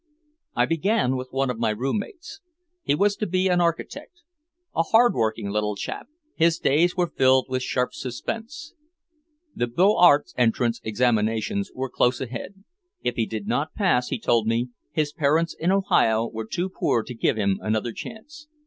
[0.55, 2.41] I began with one of my roommates.
[2.81, 4.23] He was to be an architect.
[4.75, 8.73] A hard working little chap, his days were filled with sharp suspense.
[9.55, 12.63] The Beaux Arts entrance examinations were close ahead.
[13.03, 17.03] If he did not pass, he told me, his parents in Ohio were too poor
[17.03, 18.47] to give him another chance.